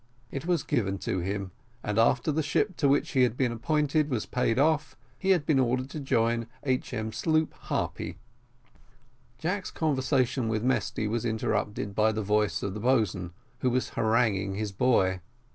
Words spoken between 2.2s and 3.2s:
the ship to which